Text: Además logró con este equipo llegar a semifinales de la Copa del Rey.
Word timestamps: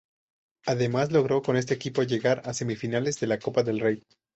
Además 0.65 1.11
logró 1.11 1.43
con 1.43 1.57
este 1.57 1.75
equipo 1.75 2.01
llegar 2.01 2.41
a 2.45 2.55
semifinales 2.55 3.19
de 3.19 3.27
la 3.27 3.37
Copa 3.37 3.61
del 3.61 3.79
Rey. 3.79 4.03